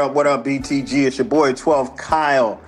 [0.00, 1.06] up, what up, BTG?
[1.06, 2.58] It's your boy 12 Kyle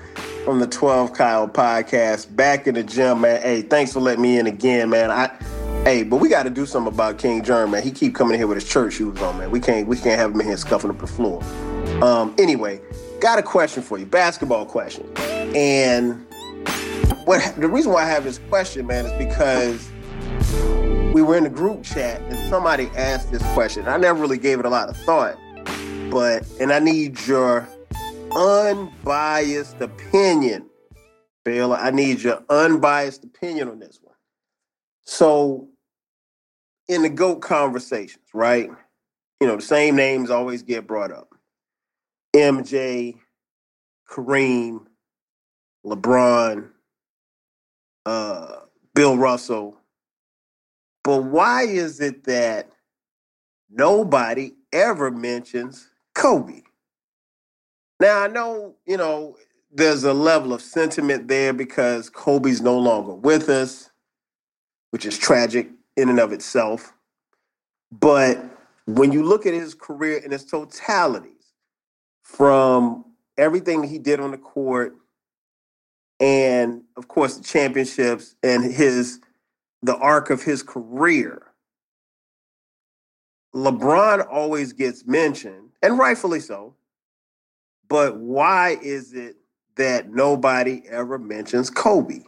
[0.45, 2.35] from the 12 Kyle podcast.
[2.37, 3.41] Back in the gym, man.
[3.41, 5.11] Hey, thanks for letting me in again, man.
[5.11, 5.29] I
[5.85, 7.83] hey, but we got to do something about King Germ, man.
[7.83, 9.51] He keep coming in here with his church shoes on, man.
[9.51, 11.43] We can't we can't have him in here scuffing up the floor.
[12.03, 12.81] Um, anyway,
[13.21, 15.11] got a question for you, basketball question.
[15.57, 16.27] And
[17.25, 19.91] what the reason why I have this question, man, is because
[21.15, 23.89] we were in the group chat and somebody asked this question.
[23.89, 25.39] I never really gave it a lot of thought,
[26.13, 27.67] but and I need your
[28.37, 30.67] unbiased opinion,
[31.43, 31.73] Bill.
[31.73, 34.15] I need your unbiased opinion on this one.
[35.05, 35.69] So,
[36.87, 38.71] in the GOAT conversations, right?
[39.41, 41.35] You know, the same names always get brought up
[42.37, 43.17] MJ,
[44.07, 44.85] Kareem,
[45.87, 46.69] LeBron,
[48.05, 48.57] uh,
[48.95, 49.79] Bill Russell.
[51.05, 52.71] But why is it that
[53.71, 56.63] nobody ever mentions Kobe?
[58.01, 59.37] Now, I know, you know,
[59.73, 63.91] there's a level of sentiment there because Kobe's no longer with us,
[64.91, 66.93] which is tragic in and of itself.
[67.91, 68.43] But
[68.87, 71.29] when you look at his career in its totalities,
[72.23, 73.05] from
[73.39, 74.95] everything he did on the court,
[76.21, 79.21] and of course the championships and his
[79.83, 81.43] the arc of his career,
[83.55, 86.75] LeBron always gets mentioned, and rightfully so.
[87.89, 89.37] But why is it
[89.77, 92.23] that nobody ever mentions Kobe?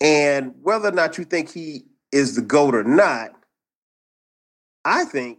[0.00, 3.30] And whether or not you think he is the GOAT or not,
[4.84, 5.38] I think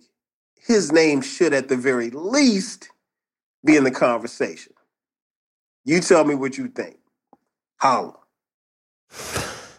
[0.56, 2.90] his name should, at the very least,
[3.66, 4.74] be in the conversation.
[5.84, 6.98] You tell me what you think.
[7.78, 8.16] Holla.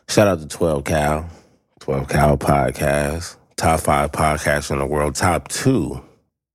[0.08, 1.30] Shout out to 12 Cal,
[1.80, 6.02] 12 Cal podcast, top five podcasts in the world, top two.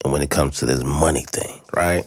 [0.04, 2.06] And when it comes to this money thing, right?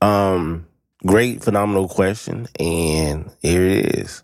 [0.00, 0.66] Um,
[1.06, 2.48] great, phenomenal question.
[2.58, 4.22] And here it is.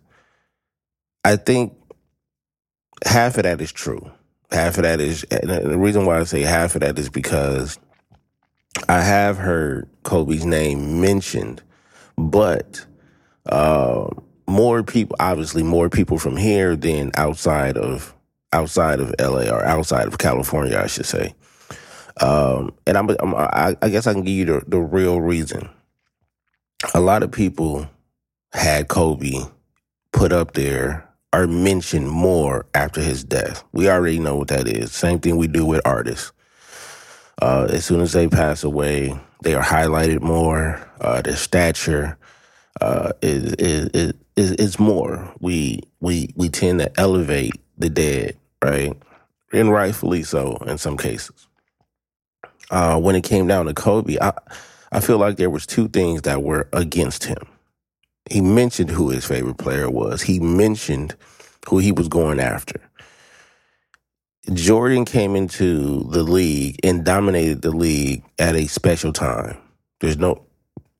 [1.24, 1.74] I think
[3.04, 4.10] half of that is true.
[4.50, 7.78] Half of that is, and the reason why I say half of that is because
[8.88, 11.62] I have heard Kobe's name mentioned,
[12.16, 12.84] but
[13.46, 14.08] uh,
[14.48, 18.14] more people, obviously, more people from here than outside of
[18.52, 21.34] outside of LA or outside of California, I should say.
[22.20, 25.68] Um, and I'm, I'm I, I guess I can give you the, the real reason.
[26.94, 27.88] A lot of people
[28.52, 29.40] had Kobe
[30.12, 33.64] put up there or mentioned more after his death.
[33.72, 34.92] We already know what that is.
[34.92, 36.32] Same thing we do with artists.
[37.40, 40.80] Uh, as soon as they pass away, they are highlighted more.
[41.00, 42.18] Uh, their stature
[42.80, 45.32] uh, is, is is is more.
[45.40, 48.92] We we we tend to elevate the dead, right,
[49.52, 51.39] and rightfully so in some cases.
[52.70, 54.32] Uh, when it came down to Kobe, I
[54.92, 57.42] I feel like there was two things that were against him.
[58.30, 60.22] He mentioned who his favorite player was.
[60.22, 61.14] He mentioned
[61.68, 62.80] who he was going after.
[64.52, 69.56] Jordan came into the league and dominated the league at a special time.
[70.00, 70.44] There's no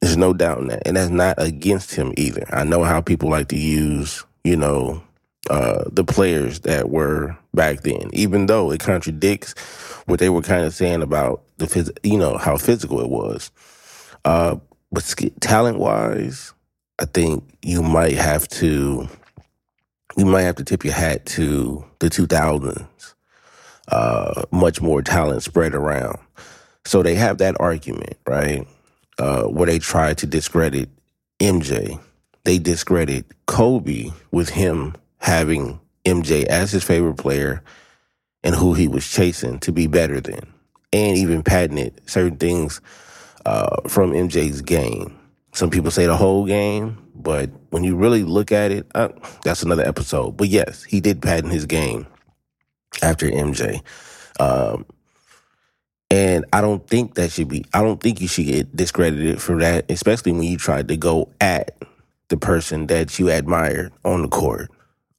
[0.00, 0.82] there's no doubt in that.
[0.86, 2.46] And that's not against him either.
[2.50, 5.02] I know how people like to use, you know,
[5.48, 9.54] uh, the players that were back then, even though it contradicts
[10.06, 13.50] what they were kind of saying about the phys- you know, how physical it was.
[14.24, 14.56] Uh,
[14.92, 16.52] but talent wise,
[16.98, 19.08] I think you might have to,
[20.16, 23.14] you might have to tip your hat to the 2000s
[23.88, 26.18] uh, much more talent spread around.
[26.84, 28.66] So they have that argument, right?
[29.18, 30.88] Uh, where they try to discredit
[31.40, 32.00] MJ.
[32.44, 37.62] They discredit Kobe with him having MJ as his favorite player
[38.42, 40.52] and who he was chasing to be better than,
[40.92, 42.80] and even patented certain things
[43.46, 45.16] uh, from MJ's game.
[45.52, 49.08] Some people say the whole game, but when you really look at it, uh,
[49.44, 50.36] that's another episode.
[50.36, 52.06] But yes, he did patent his game
[53.02, 53.82] after MJ.
[54.38, 54.86] Um,
[56.10, 59.58] and I don't think that should be, I don't think you should get discredited for
[59.60, 61.76] that, especially when you tried to go at
[62.28, 64.70] the person that you admired on the court.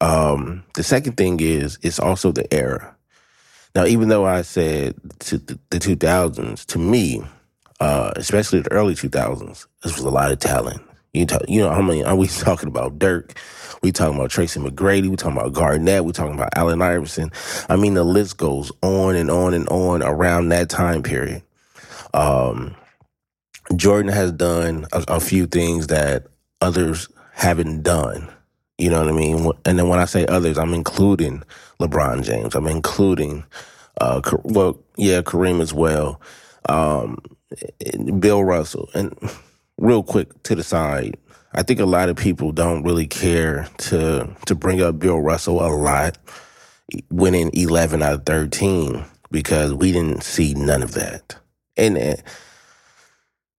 [0.02, 2.96] Um, the second thing is, it's also the era.
[3.76, 7.22] Now, even though I said to the, the 2000s, to me,
[7.80, 10.82] uh, especially the early 2000s, this was a lot of talent.
[11.14, 13.00] You, talk, you know, how many are we talking about?
[13.00, 13.38] Dirk,
[13.84, 15.08] we talking about Tracy McGrady.
[15.10, 16.04] We talking about Garnett.
[16.04, 17.32] We talking about Allen Iverson.
[17.70, 21.44] I mean, the list goes on and on and on around that time period.
[22.14, 22.76] Um,
[23.76, 26.28] Jordan has done a, a few things that
[26.60, 28.30] others haven't done.
[28.82, 29.52] You know what I mean?
[29.64, 31.44] And then when I say others, I'm including
[31.80, 32.56] LeBron James.
[32.56, 33.44] I'm including,
[34.02, 36.20] uh, well, yeah, Kareem as well.
[36.68, 37.20] Um,
[38.20, 39.16] Bill Russell, and
[39.78, 41.16] real quick to the side,
[41.54, 45.64] I think a lot of people don't really care to to bring up Bill Russell
[45.64, 46.18] a lot,
[47.12, 51.36] winning eleven out of thirteen because we didn't see none of that,
[51.78, 51.98] and.
[52.00, 52.16] Uh,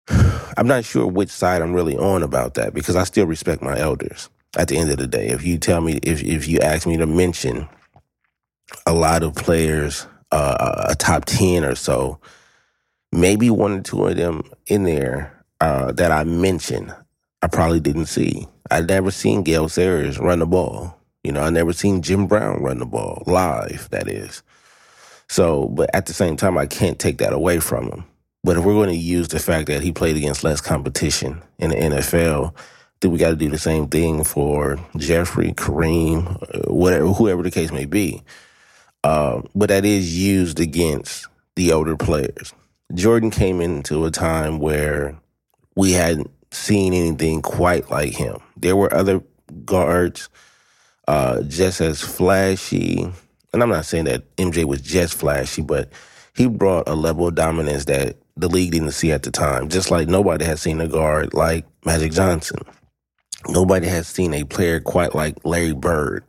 [0.58, 3.78] I'm not sure which side I'm really on about that because I still respect my
[3.78, 4.28] elders.
[4.56, 6.96] At the end of the day, if you tell me, if if you ask me
[6.98, 7.68] to mention
[8.86, 12.18] a lot of players, uh, a top ten or so,
[13.12, 16.94] maybe one or two of them in there uh, that I mentioned,
[17.40, 18.46] I probably didn't see.
[18.70, 20.98] I'd never seen Gale Sayers run the ball.
[21.24, 23.88] You know, I never seen Jim Brown run the ball live.
[23.90, 24.42] That is.
[25.28, 28.04] So, but at the same time, I can't take that away from him.
[28.44, 31.70] But if we're going to use the fact that he played against less competition in
[31.70, 32.54] the NFL,
[33.02, 37.50] then we got to do the same thing for Jeffrey, Kareem, uh, whatever, whoever the
[37.50, 38.22] case may be.
[39.02, 41.26] Uh, but that is used against
[41.56, 42.54] the older players.
[42.94, 45.18] Jordan came into a time where
[45.74, 48.38] we hadn't seen anything quite like him.
[48.56, 49.20] There were other
[49.64, 50.28] guards
[51.08, 53.02] uh, just as flashy,
[53.52, 55.88] and I'm not saying that MJ was just flashy, but
[56.36, 59.68] he brought a level of dominance that the league didn't see at the time.
[59.68, 62.60] Just like nobody had seen a guard like Magic Johnson.
[63.48, 66.24] Nobody has seen a player quite like Larry Bird.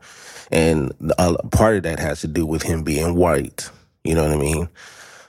[0.51, 3.69] And a part of that has to do with him being white.
[4.03, 4.69] You know what I mean?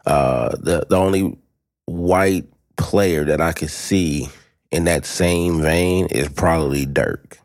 [0.07, 1.39] Uh, the the only
[1.87, 2.45] white
[2.77, 4.29] player that I could see
[4.71, 7.39] in that same vein is probably Dirk.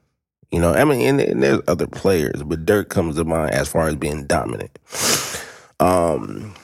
[0.51, 3.69] You know, I mean, and, and, there's other players, but Dirk comes to mind as
[3.69, 4.79] far as being dominant.
[5.79, 6.55] Um,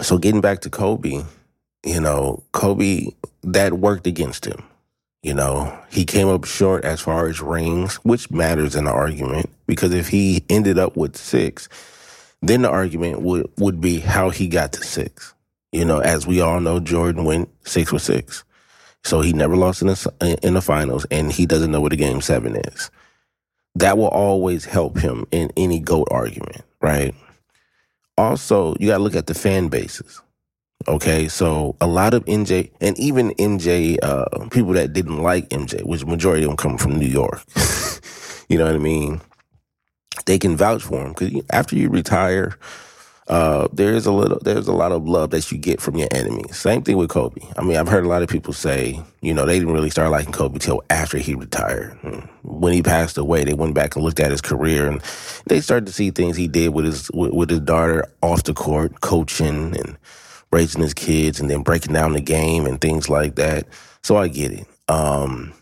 [0.00, 1.24] so getting back to Kobe,
[1.84, 3.08] you know, Kobe
[3.42, 4.62] that worked against him.
[5.24, 9.48] You know, he came up short as far as rings, which matters in the argument
[9.66, 11.68] because if he ended up with six,
[12.42, 15.34] then the argument would would be how he got to six.
[15.72, 18.44] You know, as we all know, Jordan went six with six,
[19.02, 21.96] so he never lost in the in the finals, and he doesn't know what a
[21.96, 22.90] game seven is.
[23.76, 27.14] That will always help him in any goat argument, right?
[28.16, 30.20] also you got to look at the fan bases.
[30.86, 35.82] Okay, so a lot of MJ and even MJ uh, people that didn't like MJ,
[35.82, 37.42] which majority of them come from New York.
[38.48, 39.20] you know what I mean?
[40.26, 42.58] They can vouch for him because after you retire,
[43.28, 46.08] uh, there is a little, there's a lot of love that you get from your
[46.10, 46.56] enemies.
[46.56, 47.40] Same thing with Kobe.
[47.56, 50.10] I mean, I've heard a lot of people say, you know, they didn't really start
[50.10, 51.98] liking Kobe till after he retired.
[52.42, 55.00] When he passed away, they went back and looked at his career, and
[55.46, 58.52] they started to see things he did with his with, with his daughter off the
[58.52, 59.96] court, coaching and
[60.52, 63.66] raising his kids, and then breaking down the game and things like that.
[64.02, 64.66] So I get it.
[64.88, 65.52] Um,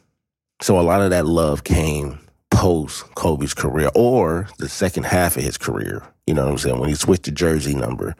[0.61, 2.19] so a lot of that love came
[2.51, 6.03] post Kobe's career or the second half of his career.
[6.27, 6.79] You know what I'm saying?
[6.79, 8.15] When he switched the jersey number,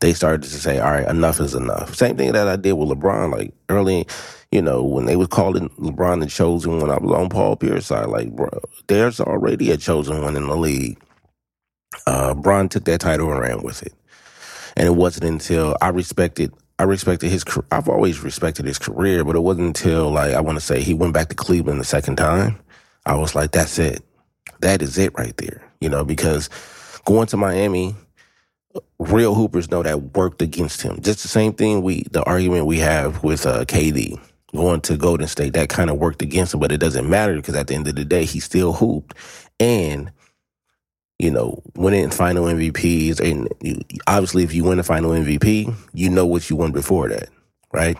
[0.00, 1.94] they started to say, all right, enough is enough.
[1.94, 4.06] Same thing that I did with LeBron, like early,
[4.50, 7.86] you know, when they was calling LeBron the chosen one, I was on Paul Pierce
[7.86, 8.48] side, like, bro,
[8.88, 10.98] there's already a chosen one in the league.
[12.06, 13.94] Uh, Bron took that title and ran with it.
[14.76, 17.44] And it wasn't until I respected I respected his.
[17.70, 20.94] I've always respected his career, but it wasn't until like I want to say he
[20.94, 22.58] went back to Cleveland the second time.
[23.06, 24.02] I was like, that's it.
[24.60, 25.62] That is it right there.
[25.80, 26.50] You know, because
[27.04, 27.94] going to Miami,
[28.98, 31.00] real hoopers know that worked against him.
[31.00, 34.18] Just the same thing we, the argument we have with uh, KD
[34.54, 37.54] going to Golden State, that kind of worked against him, but it doesn't matter because
[37.54, 39.16] at the end of the day, he still hooped.
[39.58, 40.12] And,
[41.22, 46.10] you know, winning final MVPs, and you, obviously, if you win the final MVP, you
[46.10, 47.28] know what you won before that,
[47.72, 47.96] right?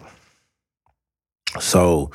[1.61, 2.11] So,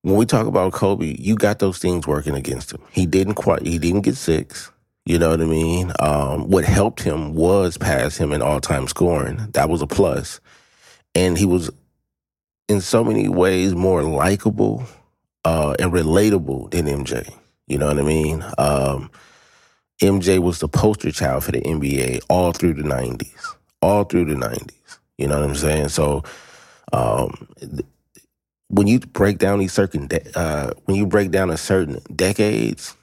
[0.00, 2.80] when we talk about Kobe, you got those things working against him.
[2.90, 4.72] He didn't quite, he didn't get six.
[5.04, 5.92] You know what I mean?
[6.00, 9.48] Um, what helped him was pass him in all time scoring.
[9.52, 10.40] That was a plus.
[11.14, 11.70] And he was,
[12.68, 14.86] in so many ways, more likable
[15.44, 17.34] uh, and relatable than MJ.
[17.66, 18.44] You know what I mean?
[18.56, 19.10] Um,
[20.00, 23.32] MJ was the poster child for the NBA all through the 90s,
[23.82, 24.98] all through the 90s.
[25.18, 25.88] You know what I'm saying?
[25.90, 26.24] So,
[26.92, 27.48] um,
[28.68, 32.96] when you break down these certain, de- uh, when you break down a certain decades,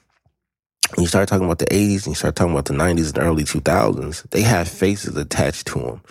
[0.98, 3.44] you start talking about the 80s and you start talking about the 90s and early
[3.44, 6.02] 2000s, they have faces attached to them.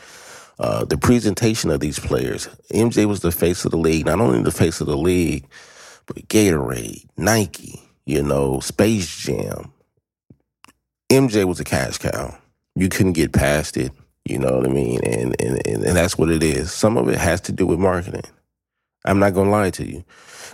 [0.59, 4.41] Uh, the presentation of these players, MJ was the face of the league, not only
[4.41, 5.45] the face of the league,
[6.05, 9.71] but Gatorade, Nike, you know, Space Jam.
[11.09, 12.37] MJ was a cash cow.
[12.75, 13.91] You couldn't get past it.
[14.25, 14.99] You know what I mean?
[15.05, 16.71] And, and, and, and that's what it is.
[16.71, 18.29] Some of it has to do with marketing.
[19.05, 20.03] I'm not to lie to you.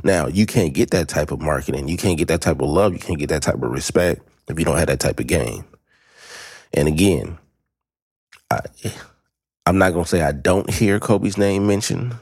[0.03, 1.87] Now, you can't get that type of marketing.
[1.87, 2.93] You can't get that type of love.
[2.93, 5.65] You can't get that type of respect if you don't have that type of game.
[6.73, 7.37] And again,
[8.51, 8.59] I,
[9.65, 12.15] I'm not gonna say I don't hear Kobe's name mentioned,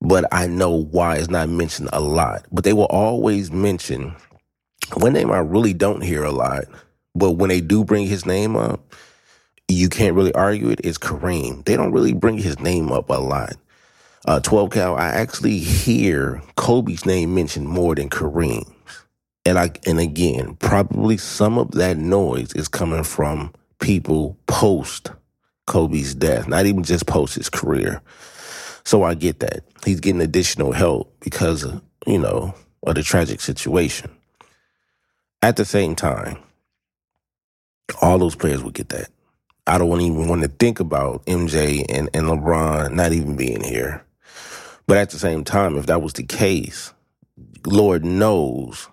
[0.00, 2.46] but I know why it's not mentioned a lot.
[2.52, 4.14] But they will always mention
[4.94, 6.64] one name I really don't hear a lot,
[7.18, 8.94] but when they do bring his name up,
[9.68, 11.64] you can't really argue it, is Kareem.
[11.64, 13.56] They don't really bring his name up a lot.
[14.26, 18.72] Uh, 12 Cal, I actually hear Kobe's name mentioned more than Kareem's.
[19.44, 25.12] And I and again, probably some of that noise is coming from people post
[25.66, 28.02] Kobe's death, not even just post his career.
[28.84, 29.64] So I get that.
[29.84, 32.54] He's getting additional help because of, you know,
[32.84, 34.10] of the tragic situation.
[35.42, 36.38] At the same time,
[38.02, 39.08] all those players would get that.
[39.66, 44.04] I don't even want to think about MJ and, and LeBron not even being here.
[44.86, 46.92] But at the same time, if that was the case,
[47.64, 48.88] Lord knows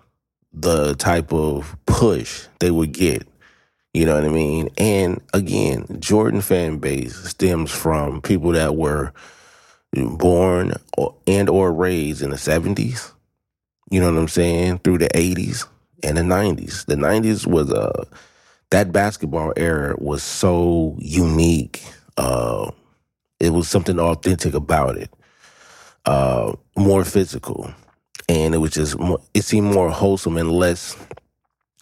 [0.52, 3.26] the type of push they would get.
[3.92, 4.70] You know what I mean?
[4.76, 9.12] And again, Jordan fan base stems from people that were
[9.92, 10.74] born
[11.28, 13.12] and or raised in the 70s.
[13.90, 14.78] You know what I'm saying?
[14.78, 15.68] Through the 80s
[16.02, 16.86] and the 90s.
[16.86, 18.06] The 90s was a
[18.74, 21.80] that basketball era was so unique.
[22.16, 22.72] Uh,
[23.38, 25.14] it was something authentic about it.
[26.06, 27.72] Uh, more physical,
[28.28, 30.96] and it was just more, it seemed more wholesome and less.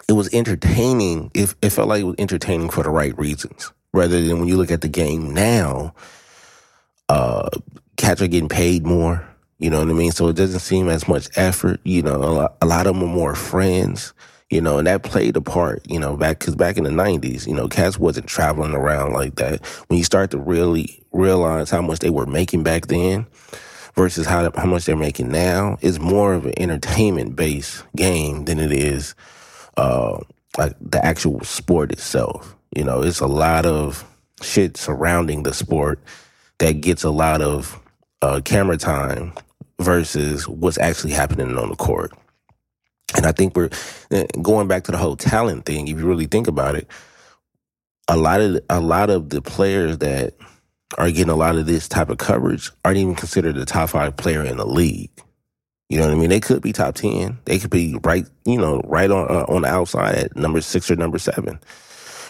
[0.06, 1.30] It was entertaining.
[1.32, 4.58] It, it felt like it was entertaining for the right reasons, rather than when you
[4.58, 5.94] look at the game now.
[7.08, 7.48] Uh,
[7.96, 9.26] cats are getting paid more.
[9.58, 10.12] You know what I mean?
[10.12, 11.80] So it doesn't seem as much effort.
[11.84, 14.12] You know, a lot, a lot of them are more friends
[14.52, 17.46] you know, and that played a part, you know, back, cause back in the nineties,
[17.46, 19.64] you know, cats wasn't traveling around like that.
[19.88, 23.26] When you start to really realize how much they were making back then
[23.94, 28.60] versus how, how much they're making now, it's more of an entertainment based game than
[28.60, 29.14] it is,
[29.78, 30.18] uh,
[30.58, 32.54] like the actual sport itself.
[32.76, 34.04] You know, it's a lot of
[34.42, 35.98] shit surrounding the sport
[36.58, 37.80] that gets a lot of,
[38.20, 39.32] uh, camera time
[39.80, 42.12] versus what's actually happening on the court.
[43.16, 43.70] And I think we're
[44.10, 45.88] eh, going back to the whole talent thing.
[45.88, 46.88] If you really think about it,
[48.08, 50.34] a lot of a lot of the players that
[50.98, 54.16] are getting a lot of this type of coverage aren't even considered a top five
[54.16, 55.10] player in the league.
[55.88, 56.30] You know what I mean?
[56.30, 57.38] They could be top ten.
[57.44, 60.90] They could be right, you know, right on uh, on the outside at number six
[60.90, 61.60] or number seven.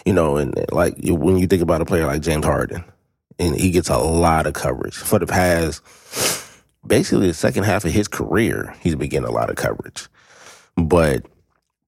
[0.05, 2.83] You know, and like when you think about a player like James Harden,
[3.39, 5.81] and he gets a lot of coverage for the past,
[6.85, 10.07] basically the second half of his career, he's been getting a lot of coverage.
[10.75, 11.25] But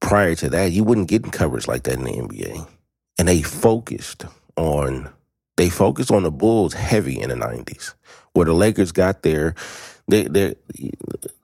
[0.00, 2.68] prior to that, you wouldn't get coverage like that in the NBA.
[3.18, 4.24] And they focused
[4.56, 5.10] on
[5.56, 7.94] they focused on the Bulls heavy in the nineties.
[8.34, 9.54] Where the Lakers got there,
[10.06, 10.54] they they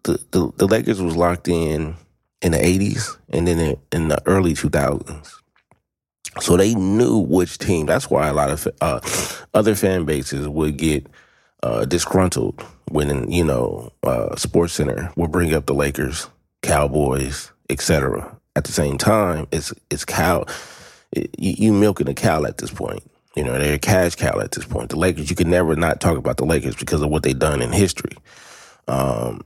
[0.04, 1.96] the, the, the Lakers was locked in
[2.42, 5.40] in the eighties and then in, the early two thousands.
[6.40, 7.86] So they knew which team.
[7.86, 9.00] That's why a lot of uh,
[9.54, 11.06] other fan bases would get
[11.62, 16.28] uh, disgruntled when in, you know uh, Sports Center would bring up the Lakers
[16.62, 18.36] Cowboys, etc.
[18.56, 20.44] At the same time, it's it's cow.
[21.12, 23.02] It, you, milking a cow at this point.
[23.36, 24.90] You know, they're a cash cow at this point.
[24.90, 27.62] The Lakers, you can never not talk about the Lakers because of what they've done
[27.62, 28.16] in history.
[28.88, 29.42] Um,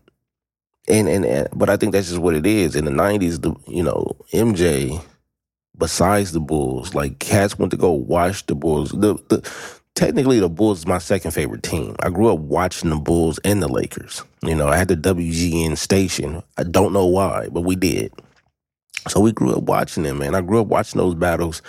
[0.89, 2.77] and, and, and but I think that's just what it is.
[2.77, 5.03] In the '90s, the you know MJ,
[5.77, 8.91] besides the Bulls, like cats went to go watch the Bulls.
[8.91, 11.97] The the technically the Bulls is my second favorite team.
[12.01, 14.23] I grew up watching the Bulls and the Lakers.
[14.43, 16.43] You know, I had the WGN station.
[16.57, 18.13] I don't know why, but we did.
[19.09, 20.35] So we grew up watching them, man.
[20.35, 21.63] I grew up watching those battles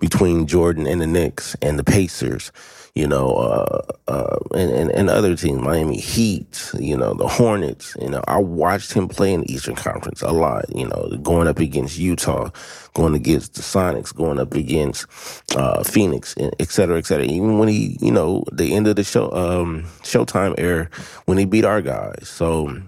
[0.00, 2.50] between Jordan and the Knicks and the Pacers
[2.94, 7.96] you know, uh, uh, and, and, and other teams, Miami Heat, you know, the Hornets.
[8.00, 10.64] You know, I watched him play in the Eastern Conference a lot.
[10.74, 12.50] You know, going up against Utah,
[12.94, 15.06] going against the Sonics, going up against
[15.56, 17.26] uh, Phoenix, et cetera, et cetera.
[17.26, 20.88] Even when he, you know, the end of the show, um, Showtime era,
[21.24, 22.28] when he beat our guys.
[22.28, 22.80] So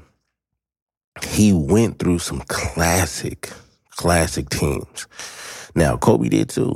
[1.24, 3.50] he went through some classic,
[3.90, 5.08] classic teams.
[5.74, 6.74] Now Kobe did too.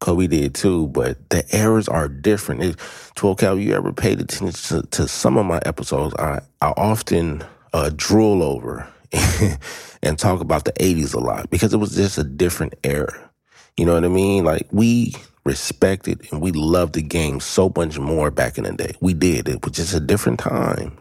[0.00, 2.62] Kobe did too, but the eras are different.
[2.62, 2.76] It,
[3.14, 6.14] 12 Cal, you ever paid attention to, to, some of my episodes?
[6.18, 8.88] I, I often uh, drool over
[10.02, 13.30] and talk about the 80s a lot because it was just a different era.
[13.76, 14.44] You know what I mean?
[14.44, 15.14] Like we
[15.44, 18.94] respected and we loved the game so much more back in the day.
[19.00, 19.48] We did.
[19.48, 20.96] It was just a different time.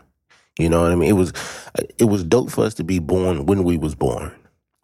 [0.57, 1.09] You know what I mean?
[1.09, 1.31] It was
[1.97, 4.33] it was dope for us to be born when we was born.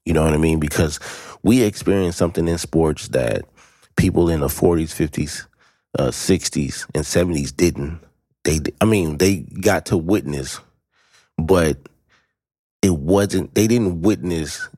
[0.06, 0.60] You know what I mean?
[0.60, 1.00] Because
[1.44, 3.44] we experienced something in sports that
[3.98, 5.46] people in the 40s, 50s,
[5.98, 8.00] uh, 60s, and 70s didn't.
[8.44, 10.60] They, I mean, they got to witness,
[11.38, 11.78] but
[12.82, 13.56] it wasn't.
[13.56, 14.70] They didn't witness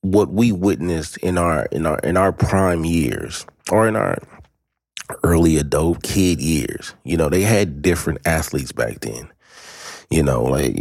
[0.00, 4.18] what we witnessed in our in our in our prime years or in our
[5.22, 6.94] early adult kid years.
[7.04, 9.30] You know, they had different athletes back then.
[10.10, 10.76] You know, like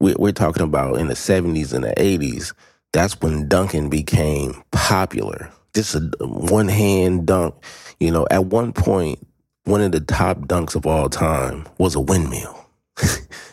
[0.00, 2.54] we're talking about in the 70s and the 80s.
[2.92, 5.50] That's when dunking became popular.
[5.74, 7.54] Just a one hand dunk.
[8.00, 9.26] You know, at one point,
[9.64, 12.66] one of the top dunks of all time was a windmill.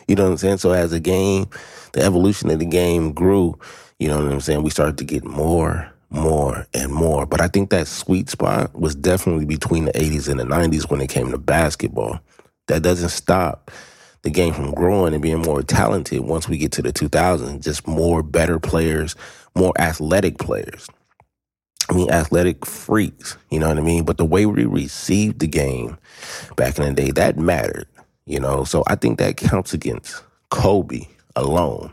[0.08, 0.58] you know what I'm saying?
[0.58, 1.46] So as the game,
[1.92, 3.58] the evolution of the game grew,
[3.98, 4.62] you know what I'm saying?
[4.62, 7.26] We started to get more more and more.
[7.26, 11.00] But I think that sweet spot was definitely between the 80s and the 90s when
[11.00, 12.20] it came to basketball.
[12.68, 13.70] That doesn't stop
[14.22, 17.62] the game from growing and being more talented once we get to the 2000s.
[17.62, 19.14] Just more better players,
[19.54, 20.88] more athletic players.
[21.88, 24.04] I mean, athletic freaks, you know what I mean?
[24.04, 25.96] But the way we received the game
[26.56, 27.86] back in the day, that mattered,
[28.26, 28.64] you know?
[28.64, 31.92] So I think that counts against Kobe alone.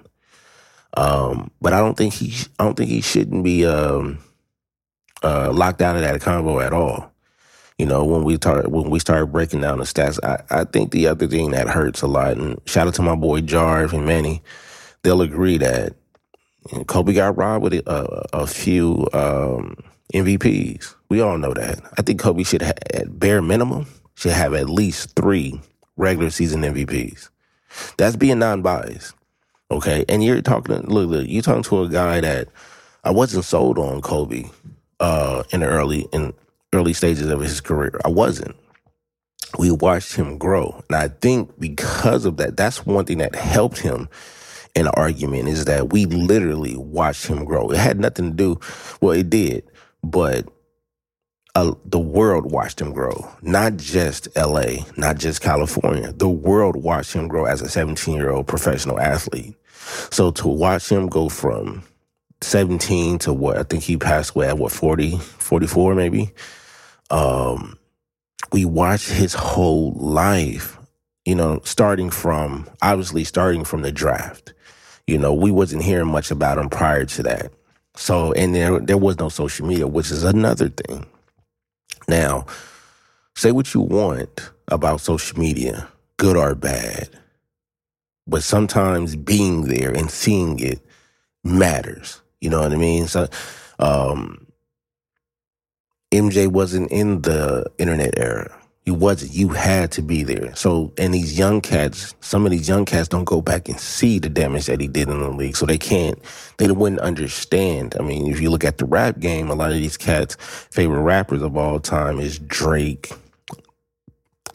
[0.95, 4.19] Um, but I don't think he, I don't think he shouldn't be um,
[5.23, 7.11] uh, locked out of that combo at all.
[7.77, 10.91] You know, when we start when we started breaking down the stats, I, I think
[10.91, 14.05] the other thing that hurts a lot, and shout out to my boy Jarv and
[14.05, 14.43] Manny,
[15.01, 15.95] they'll agree that
[16.87, 19.75] Kobe got robbed with a, a few um,
[20.13, 20.95] MVPs.
[21.09, 21.79] We all know that.
[21.97, 25.59] I think Kobe should, have, at bare minimum, should have at least three
[25.97, 27.29] regular season MVPs.
[27.97, 29.15] That's being non-biased.
[29.71, 30.75] Okay, and you're talking.
[30.83, 32.47] Look, look, you're talking to a guy that
[33.03, 34.45] I wasn't sold on Kobe
[34.99, 36.33] uh, in the early in
[36.73, 37.99] early stages of his career.
[38.05, 38.55] I wasn't.
[39.57, 43.79] We watched him grow, and I think because of that, that's one thing that helped
[43.79, 44.09] him
[44.75, 47.69] the argument is that we literally watched him grow.
[47.71, 48.59] It had nothing to do.
[49.01, 49.63] Well, it did,
[50.03, 50.47] but
[51.55, 56.11] uh, the world watched him grow, not just LA, not just California.
[56.11, 59.55] The world watched him grow as a 17 year old professional athlete.
[60.09, 61.83] So to watch him go from
[62.41, 66.31] 17 to what I think he passed away at what 40, 44 maybe.
[67.09, 67.77] Um,
[68.51, 70.77] we watched his whole life,
[71.25, 74.53] you know, starting from obviously starting from the draft.
[75.07, 77.51] You know, we wasn't hearing much about him prior to that.
[77.95, 81.05] So, and there there was no social media, which is another thing.
[82.07, 82.45] Now,
[83.35, 85.87] say what you want about social media,
[86.17, 87.09] good or bad,
[88.27, 90.79] but sometimes being there and seeing it
[91.43, 92.21] matters.
[92.41, 93.07] You know what I mean?
[93.07, 93.27] So,
[93.79, 94.47] um,
[96.11, 98.55] MJ wasn't in the internet era.
[98.85, 99.33] He wasn't.
[99.33, 100.53] You had to be there.
[100.55, 104.19] So, and these young cats, some of these young cats don't go back and see
[104.19, 105.55] the damage that he did in the league.
[105.55, 106.19] So they can't,
[106.57, 107.95] they wouldn't understand.
[107.97, 110.35] I mean, if you look at the rap game, a lot of these cats'
[110.71, 113.13] favorite rappers of all time is Drake,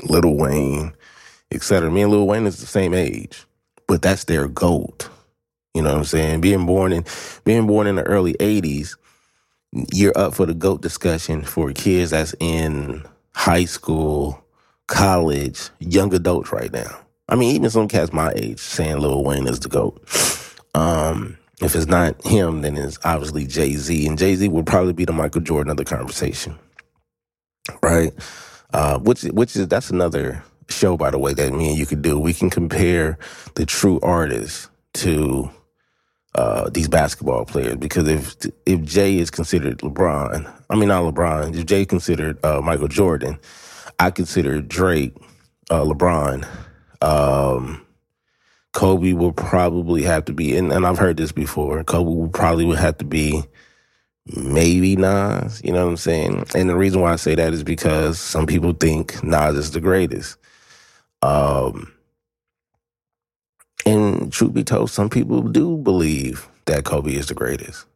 [0.05, 0.93] Lil Wayne,
[1.51, 1.91] etc.
[1.91, 3.47] Me and Lil Wayne is the same age,
[3.87, 5.09] but that's their goat.
[5.73, 6.41] You know what I'm saying?
[6.43, 7.05] Being born in,
[7.45, 8.97] being born in the early 80s,
[9.93, 13.05] you're up for the GOAT discussion for kids that's in
[13.39, 14.45] high school,
[14.89, 16.99] college, young adults right now.
[17.29, 19.97] I mean, even some cats my age saying Lil Wayne is the GOAT.
[20.75, 24.09] Um, if it's not him, then it's obviously Jay Z.
[24.09, 26.59] And Jay Z will probably be the Michael Jordan of the conversation.
[27.81, 28.13] Right?
[28.75, 32.03] Uh, which which is that's another show, by the way, that me and you could
[32.03, 32.19] do.
[32.19, 33.19] We can compare
[33.55, 35.49] the true artists to
[36.35, 38.37] uh, these basketball players because if
[38.67, 43.39] if Jay is considered LeBron, I mean not LeBron, if Jay considered uh, Michael Jordan,
[43.99, 45.17] I consider Drake
[45.71, 46.47] uh, LeBron.
[47.01, 47.85] Um,
[48.73, 51.83] Kobe will probably have to be, and, and I've heard this before.
[51.85, 53.43] Kobe will probably would have to be
[54.37, 55.61] maybe Nas.
[55.65, 56.45] You know what I'm saying?
[56.55, 59.81] And the reason why I say that is because some people think Nas is the
[59.81, 60.37] greatest.
[61.23, 61.93] Um,
[63.89, 67.87] and truth be told, some people do believe that Kobe is the greatest.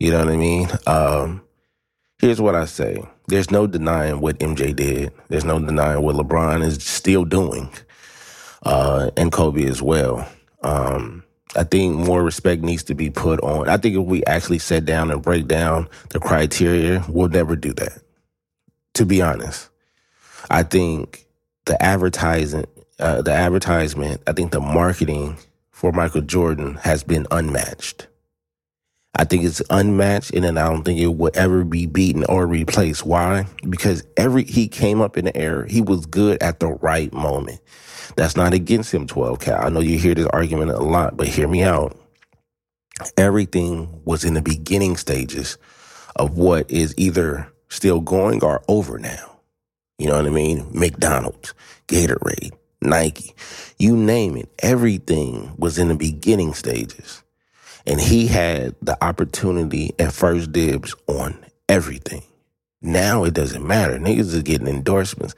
[0.00, 0.68] You know what I mean?
[0.86, 1.42] Um,
[2.18, 3.02] here's what I say.
[3.28, 5.12] There's no denying what MJ did.
[5.28, 7.70] There's no denying what LeBron is still doing.
[8.64, 10.28] Uh, and Kobe as well.
[10.62, 11.22] Um,
[11.54, 13.68] I think more respect needs to be put on.
[13.68, 17.72] I think if we actually sit down and break down the criteria, we'll never do
[17.74, 18.02] that.
[18.94, 19.68] To be honest,
[20.50, 21.26] I think
[21.66, 22.66] the advertising
[22.98, 25.36] uh, the advertisement, I think the marketing
[25.70, 28.06] for Michael Jordan has been unmatched.
[29.18, 32.46] I think it's unmatched, and then I don't think it will ever be beaten or
[32.46, 33.06] replaced.
[33.06, 33.46] Why?
[33.68, 37.60] Because every he came up in the air, he was good at the right moment.
[38.16, 39.64] That's not against him, 12 cal.
[39.64, 41.96] I know you hear this argument a lot, but hear me out.
[43.16, 45.58] Everything was in the beginning stages
[46.16, 49.38] of what is either still going or over now.
[49.98, 50.68] You know what I mean?
[50.72, 51.54] McDonald's,
[51.88, 52.52] Gatorade,
[52.86, 53.34] Nike,
[53.78, 54.48] you name it.
[54.60, 57.22] Everything was in the beginning stages.
[57.86, 62.22] And he had the opportunity at first dibs on everything.
[62.82, 63.98] Now it doesn't matter.
[63.98, 65.34] Niggas is getting endorsements.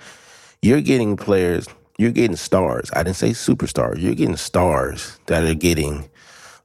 [0.62, 1.66] You're getting players,
[1.98, 2.90] you're getting stars.
[2.94, 4.00] I didn't say superstars.
[4.00, 6.08] You're getting stars that are getting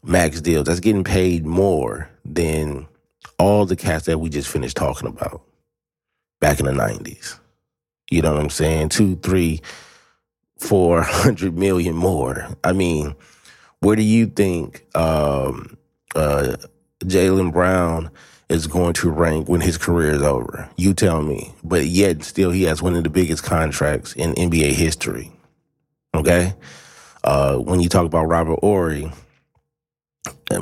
[0.03, 0.65] max deals.
[0.65, 2.87] That's getting paid more than
[3.39, 5.41] all the cats that we just finished talking about
[6.39, 7.39] back in the 90s.
[8.11, 8.89] You know what I'm saying?
[8.89, 9.61] Two, three,
[10.63, 12.47] four hundred million more.
[12.63, 13.15] I mean,
[13.80, 15.78] where do you think um,
[16.15, 16.56] uh,
[17.04, 18.10] Jaylen Brown
[18.49, 20.69] is going to rank when his career is over?
[20.78, 21.54] You tell me.
[21.63, 25.32] But yet, still, he has one of the biggest contracts in NBA history.
[26.15, 26.54] Okay?
[27.23, 29.12] Uh, when you talk about Robert Horry,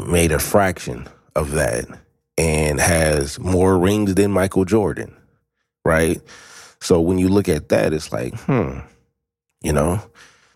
[0.08, 1.86] made a fraction of that
[2.38, 5.16] and has more rings than Michael Jordan,
[5.86, 6.22] right?
[6.80, 8.80] So when you look at that, it's like, hmm,
[9.62, 10.02] you know,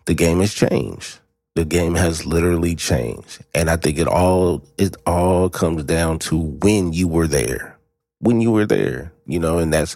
[0.06, 1.18] the game has changed.
[1.54, 3.44] The game has literally changed.
[3.54, 7.78] And I think it all it all comes down to when you were there.
[8.18, 9.94] When you were there, you know, and that's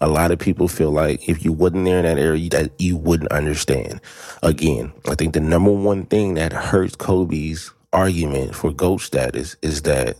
[0.00, 2.96] a lot of people feel like if you wasn't there in that area, that you
[2.96, 4.00] wouldn't understand.
[4.42, 9.82] Again, I think the number one thing that hurts Kobe's argument for GOAT status is
[9.82, 10.16] that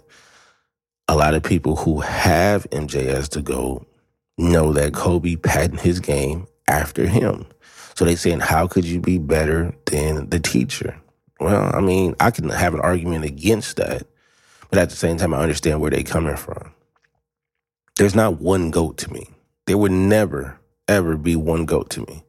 [1.09, 3.85] a lot of people who have MJ as the GOAT
[4.39, 7.47] know that Kobe patented his game after him.
[8.01, 10.99] So they saying, how could you be better than the teacher?
[11.39, 14.07] Well, I mean, I can have an argument against that,
[14.71, 16.73] but at the same time, I understand where they're coming from.
[17.97, 19.29] There's not one goat to me.
[19.67, 20.59] There would never,
[20.89, 22.25] ever be one goat to me.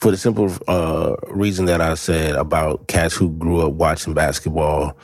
[0.00, 4.96] For the simple uh, reason that I said about cats who grew up watching basketball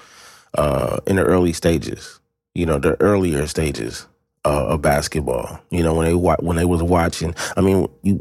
[0.54, 2.18] uh, in the early stages,
[2.56, 4.08] you know, the earlier stages
[4.44, 5.60] uh, of basketball.
[5.70, 8.20] You know, when they when they was watching, I mean, you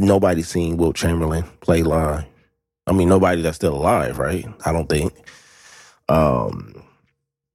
[0.00, 2.24] nobody seen Wilt Chamberlain play live.
[2.86, 4.46] I mean, nobody that's still alive, right?
[4.64, 5.12] I don't think.
[6.08, 6.82] Um,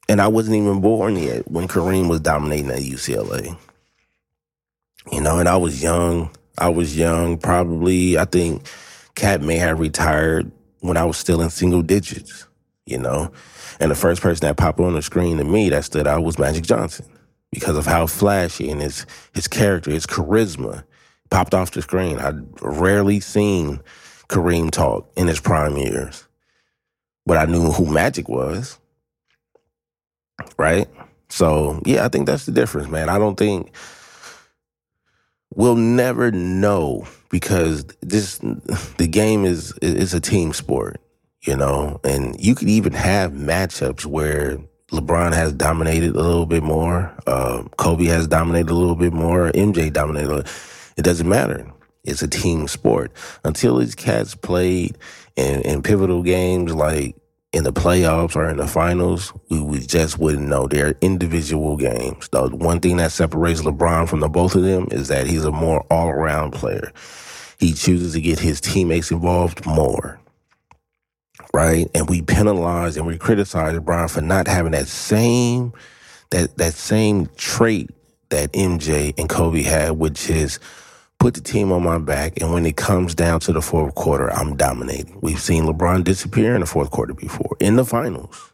[0.08, 3.58] and I wasn't even born yet when Kareem was dominating at UCLA.
[5.12, 6.29] You know, and I was young.
[6.58, 8.17] I was young, probably.
[8.17, 8.67] I think
[9.15, 12.47] Cat may have retired when I was still in single digits.
[12.86, 13.31] You know,
[13.79, 16.38] and the first person that popped on the screen to me that stood out was
[16.38, 17.08] Magic Johnson
[17.51, 20.84] because of how flashy and his his character, his charisma
[21.36, 22.17] popped off the screen.
[22.17, 23.82] I'd rarely seen
[24.30, 26.26] Kareem talk in his prime years,
[27.26, 28.80] but I knew who Magic was.
[30.58, 30.88] Right?
[31.28, 33.10] So, yeah, I think that's the difference, man.
[33.10, 33.76] I don't think
[35.54, 38.38] we'll never know because this
[38.95, 41.02] the game is is a team sport,
[41.41, 44.58] you know, and you could even have matchups where
[44.93, 49.52] LeBron has dominated a little bit more, uh, Kobe has dominated a little bit more,
[49.52, 50.48] MJ dominated.
[50.97, 51.71] It doesn't matter.
[52.03, 53.12] It's a team sport.
[53.43, 54.97] Until these cats played
[55.36, 57.15] in, in pivotal games like
[57.51, 60.67] in the playoffs or in the finals, we, we just wouldn't know.
[60.67, 62.29] They're individual games.
[62.29, 65.51] The one thing that separates LeBron from the both of them is that he's a
[65.51, 66.91] more all around player.
[67.60, 70.19] He chooses to get his teammates involved more.
[71.53, 71.89] Right?
[71.95, 75.73] And we penalize and we criticize LeBron for not having that same
[76.31, 77.89] that that same trait
[78.29, 80.60] that MJ and Kobe had, which is
[81.25, 84.31] put the team on my back, and when it comes down to the fourth quarter,
[84.31, 85.17] I'm dominating.
[85.23, 88.53] We've seen LeBron disappear in the fourth quarter before, in the finals,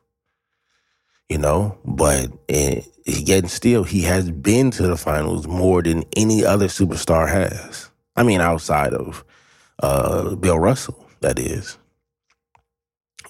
[1.27, 6.45] you know, but it, yet still, he has been to the finals more than any
[6.45, 7.91] other superstar has.
[8.15, 9.25] I mean, outside of
[9.83, 11.77] uh, Bill Russell, that is.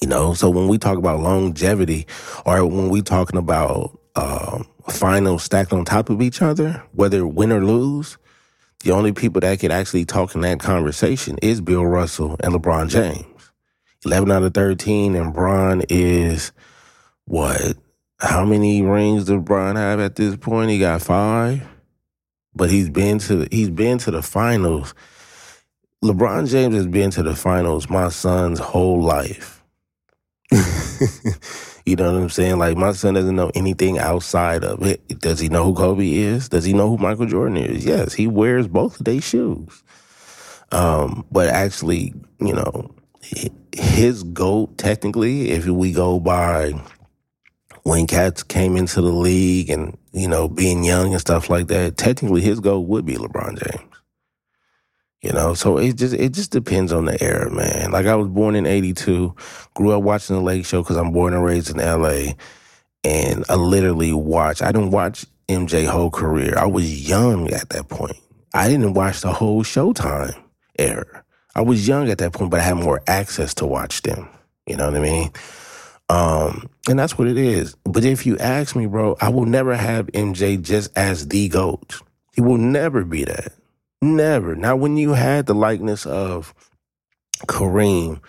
[0.03, 2.05] You know, so when we talk about longevity,
[2.45, 7.51] or when we talking about um, finals stacked on top of each other, whether win
[7.51, 8.19] or lose,
[8.81, 12.89] the only people that could actually talk in that conversation is Bill Russell and LeBron
[12.89, 13.25] James.
[14.05, 16.51] 11 out of 13, and Bron is
[17.25, 17.77] what?
[18.19, 20.71] How many rings does Bron have at this point?
[20.71, 21.67] He got five,
[22.55, 24.93] but he's been to the, he's been to the finals.
[26.03, 29.63] LeBron James has been to the finals my son's whole life.
[31.85, 32.59] You know what I'm saying?
[32.59, 35.19] Like my son doesn't know anything outside of it.
[35.19, 36.49] Does he know who Kobe is?
[36.49, 37.85] Does he know who Michael Jordan is?
[37.85, 39.83] Yes, he wears both of their shoes.
[40.71, 42.93] Um, but actually, you know,
[43.73, 46.73] his goat technically, if we go by
[47.83, 51.97] when cats came into the league and you know being young and stuff like that,
[51.97, 53.90] technically his goat would be LeBron James.
[55.21, 57.91] You know, so it just it just depends on the era, man.
[57.91, 59.35] Like I was born in '82,
[59.75, 62.33] grew up watching the Lake Show because I'm born and raised in LA,
[63.03, 64.63] and I literally watched.
[64.63, 66.57] I didn't watch MJ whole career.
[66.57, 68.17] I was young at that point.
[68.53, 70.35] I didn't watch the whole Showtime
[70.79, 71.23] era.
[71.55, 74.27] I was young at that point, but I had more access to watch them.
[74.65, 75.31] You know what I mean?
[76.09, 77.75] Um, and that's what it is.
[77.83, 82.01] But if you ask me, bro, I will never have MJ just as the GOAT.
[82.33, 83.53] He will never be that.
[84.01, 84.55] Never.
[84.55, 86.53] Now, when you had the likeness of
[87.45, 88.19] Kareem,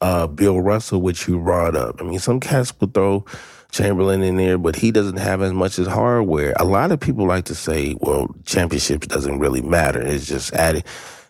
[0.00, 3.24] uh, Bill Russell, which you brought up, I mean, some cats will throw
[3.70, 6.54] Chamberlain in there, but he doesn't have as much as hardware.
[6.56, 10.00] A lot of people like to say, well, championships doesn't really matter.
[10.00, 10.84] It's just added.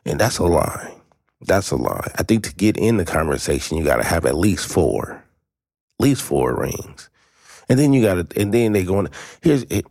[0.04, 0.94] And that's a lie.
[1.40, 2.10] That's a lie.
[2.16, 5.24] I think to get in the conversation, you got to have at least four,
[5.98, 7.10] at least four rings.
[7.68, 9.08] And then you got to, and then they going,
[9.42, 9.86] here's it.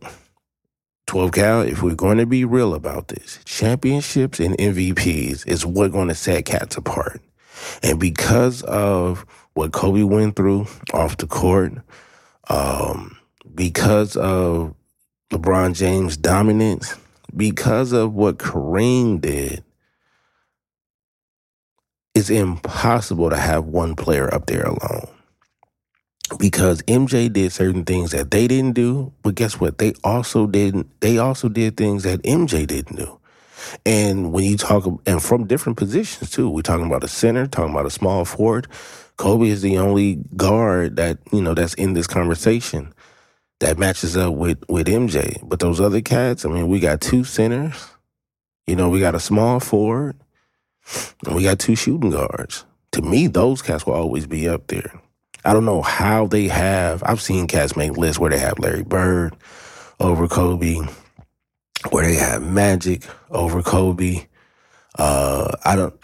[1.08, 5.90] 12 cal, if we're going to be real about this, championships and MVPs is what
[5.90, 7.22] going to set cats apart.
[7.82, 11.72] And because of what Kobe went through off the court,
[12.50, 13.16] um,
[13.54, 14.74] because of
[15.32, 16.94] LeBron James' dominance,
[17.34, 19.64] because of what Kareem did,
[22.14, 25.08] it's impossible to have one player up there alone.
[26.36, 29.78] Because MJ did certain things that they didn't do, but guess what?
[29.78, 30.88] They also didn't.
[31.00, 33.18] They also did things that MJ didn't do.
[33.86, 37.72] And when you talk, and from different positions too, we're talking about a center, talking
[37.72, 38.68] about a small forward,
[39.16, 42.94] Kobe is the only guard that you know that's in this conversation
[43.60, 45.40] that matches up with with MJ.
[45.42, 47.88] But those other cats, I mean, we got two centers.
[48.66, 50.16] You know, we got a small forward,
[51.26, 52.64] and we got two shooting guards.
[52.92, 55.00] To me, those cats will always be up there.
[55.44, 57.02] I don't know how they have.
[57.04, 59.34] I've seen cats make lists where they have Larry Bird
[60.00, 60.78] over Kobe,
[61.90, 64.26] where they have Magic over Kobe.
[64.98, 65.94] Uh, I don't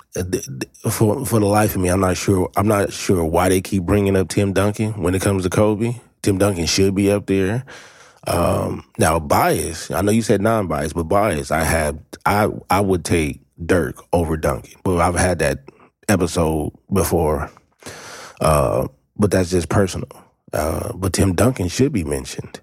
[0.90, 2.51] for for the life of me, I'm not sure.
[2.57, 5.97] I'm not sure why they keep bringing up Tim Duncan when it comes to Kobe.
[6.23, 7.64] Tim Duncan should be up there.
[8.27, 9.90] Um, now, bias.
[9.90, 11.51] I know you said non-bias, but bias.
[11.51, 11.99] I have.
[12.25, 15.64] I I would take Dirk over Duncan, but I've had that
[16.09, 17.51] episode before.
[18.40, 20.11] Uh, but that's just personal.
[20.53, 22.61] Uh, but Tim Duncan should be mentioned.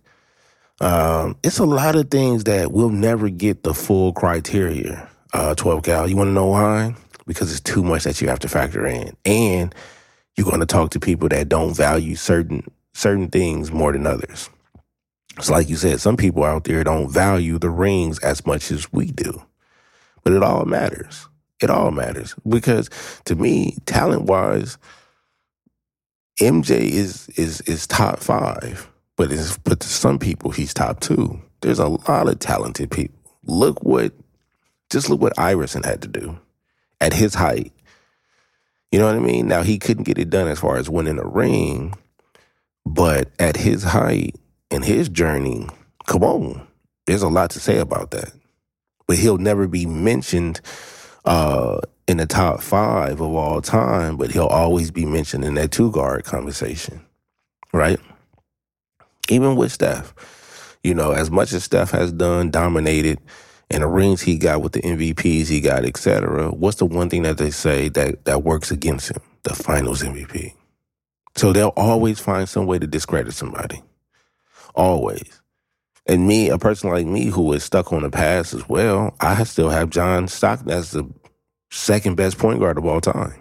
[0.80, 5.08] Um, it's a lot of things that we'll never get the full criteria.
[5.34, 6.10] Uh, 12 cal.
[6.10, 6.96] You want to know why?
[7.32, 9.16] because it's too much that you have to factor in.
[9.26, 9.74] And
[10.36, 14.50] you're going to talk to people that don't value certain certain things more than others.
[15.38, 18.92] It's like you said, some people out there don't value the rings as much as
[18.92, 19.42] we do.
[20.24, 21.28] But it all matters.
[21.62, 22.36] It all matters.
[22.48, 22.90] Because
[23.26, 24.78] to me, talent wise,
[26.42, 28.90] MJ is is is top five.
[29.16, 31.40] But is but to some people he's top two.
[31.62, 33.20] There's a lot of talented people.
[33.44, 34.14] Look what
[34.90, 36.40] just look what Iverson had to do
[37.00, 37.72] at his height.
[38.92, 39.48] You know what I mean?
[39.48, 41.94] Now he couldn't get it done as far as winning a ring,
[42.86, 44.36] but at his height
[44.70, 45.68] and his journey,
[46.08, 46.68] come on,
[47.06, 48.34] there's a lot to say about that.
[49.08, 50.62] But he'll never be mentioned
[51.26, 51.80] uh,
[52.12, 55.90] in the top five of all time, but he'll always be mentioned in that two
[55.92, 57.00] guard conversation,
[57.72, 58.00] right?
[59.30, 60.14] Even with Steph,
[60.84, 63.18] you know, as much as Steph has done, dominated,
[63.70, 66.52] and the rings he got with the MVPs he got, etc.
[66.52, 69.22] What's the one thing that they say that that works against him?
[69.44, 70.54] The Finals MVP.
[71.38, 73.82] So they'll always find some way to discredit somebody.
[74.76, 75.42] Always.
[76.06, 79.46] And me, a person like me who is stuck on the past as well, I
[79.46, 81.10] still have John Stockton as the
[81.72, 83.34] second best point guard of all time.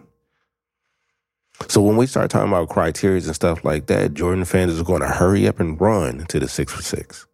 [1.68, 5.02] So when we start talking about criteria and stuff like that, Jordan fans are going
[5.02, 7.26] to hurry up and run to the six for six.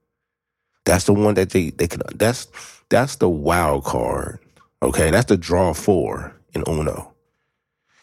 [0.85, 2.03] That's the one that they they can.
[2.15, 2.49] That's
[2.89, 4.41] that's the wild card.
[4.83, 7.13] Okay, that's the draw four in Uno,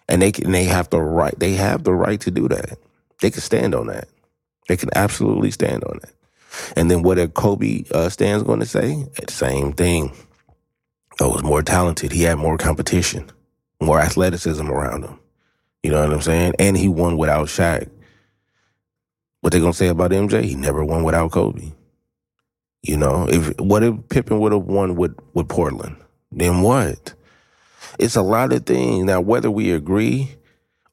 [0.08, 1.38] and they can they have the right.
[1.38, 2.78] They have the right to do that.
[3.22, 4.10] They can stand on that.
[4.68, 6.14] They can absolutely stand on that.
[6.76, 9.08] And then what a Kobe uh, stands going to say?
[9.30, 10.12] Same thing.
[11.20, 12.12] Oh, was more talented.
[12.12, 13.30] He had more competition,
[13.82, 15.20] more athleticism around him.
[15.84, 16.54] You know what I'm saying?
[16.60, 17.90] And he won without Shaq.
[19.42, 20.44] What they gonna say about MJ?
[20.44, 21.74] He never won without Kobe.
[22.82, 25.98] You know, if what if Pippen would have won with, with Portland?
[26.32, 27.14] Then what?
[28.00, 29.06] It's a lot of things.
[29.06, 30.36] Now, whether we agree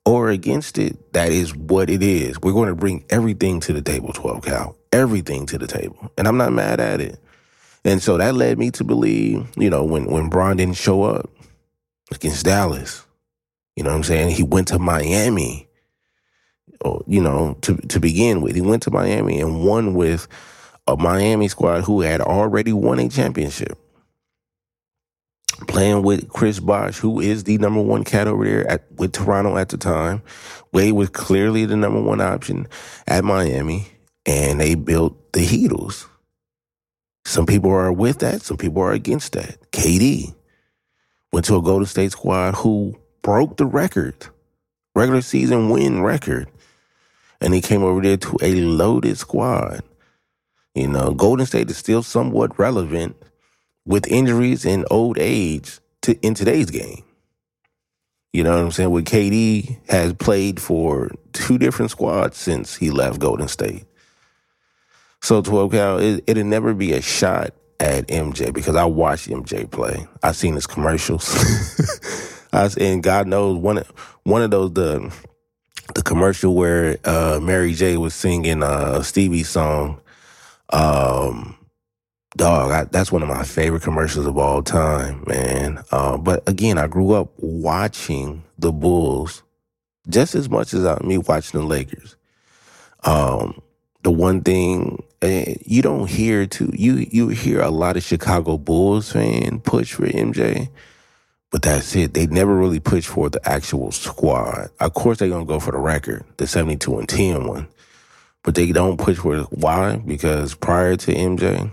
[0.05, 2.41] or against it, that is what it is.
[2.41, 4.77] We're going to bring everything to the table, 12 cal.
[4.93, 6.13] Everything to the table.
[6.19, 7.19] And I'm not mad at it.
[7.85, 11.31] And so that led me to believe, you know, when, when Bron didn't show up
[12.13, 13.07] against Dallas,
[13.77, 14.31] you know what I'm saying?
[14.31, 15.69] He went to Miami,
[16.83, 18.55] or, you know, to, to begin with.
[18.55, 20.29] He went to Miami and won with
[20.87, 23.79] a Miami squad who had already won a championship.
[25.69, 29.57] Playing with Chris Bosh, who is the number one cat over there at, with Toronto
[29.57, 30.23] at the time.
[30.73, 32.67] Wade was clearly the number one option
[33.07, 33.87] at Miami,
[34.27, 36.07] and they built the Heatles.
[37.25, 39.59] Some people are with that, some people are against that.
[39.73, 40.35] KD
[41.33, 44.27] went to a Golden State squad who broke the record,
[44.95, 46.49] regular season win record,
[47.41, 49.83] and he came over there to a loaded squad
[50.75, 53.17] you know, Golden State is still somewhat relevant,
[53.85, 57.03] with injuries and old age to in today's game.
[58.33, 58.91] You know what I'm saying?
[58.91, 63.85] With KD has played for two different squads since he left Golden State.
[65.23, 69.71] So 12 cal, it, it'll never be a shot at MJ because I watched MJ
[69.71, 70.07] play.
[70.23, 71.29] I seen his commercials.
[72.53, 73.83] I and God knows one
[74.25, 75.13] one of those the
[75.95, 80.01] the commercial where uh, Mary J was singing uh, Stevie's song.
[80.71, 81.57] Um,
[82.37, 85.83] dog, I, that's one of my favorite commercials of all time, man.
[85.91, 89.43] Uh, but again, I grew up watching the Bulls
[90.09, 92.17] just as much as I, me watching the Lakers.
[93.05, 93.61] Um,
[94.03, 98.57] the one thing uh, you don't hear too, you you hear a lot of Chicago
[98.57, 100.71] Bulls fan push for MJ,
[101.51, 102.15] but that's it.
[102.15, 104.71] They never really push for the actual squad.
[104.81, 107.69] Of course, they're gonna go for the record, the seventy-two and 10 one,
[108.43, 109.41] but they don't push for.
[109.51, 109.97] Why?
[109.97, 111.71] Because prior to MJ,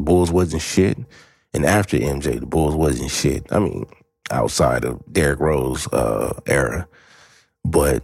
[0.00, 0.98] Bulls wasn't shit,
[1.54, 3.46] and after MJ, the Bulls wasn't shit.
[3.52, 3.86] I mean,
[4.32, 6.88] outside of Derrick Rose uh, era,
[7.64, 8.02] but